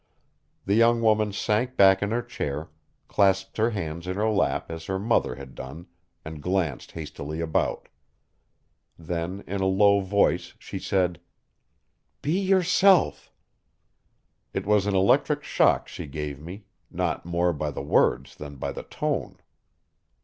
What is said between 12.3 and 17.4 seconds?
yourself." It was an electric shock she gave me, not